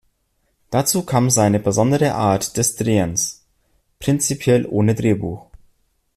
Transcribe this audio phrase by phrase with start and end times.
[0.71, 3.45] Dazu kam seine besondere Art des Drehens:
[3.99, 5.45] prinzipiell ohne Drehbuch.